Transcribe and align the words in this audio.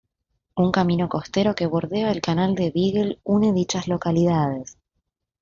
Un 0.55 0.71
camino 0.71 1.07
costero 1.07 1.53
que 1.53 1.67
bordea 1.67 2.11
el 2.11 2.21
canal 2.23 2.55
de 2.55 2.71
Beagle 2.71 3.19
une 3.23 3.53
dichas 3.53 3.87
localidades. 3.87 4.75